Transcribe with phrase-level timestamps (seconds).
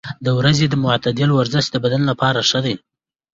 [0.25, 2.75] د ورځې معتدل ورزش د بدن لپاره ښه دی.